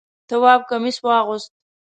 [0.29, 1.51] تواب کمیس واغوست.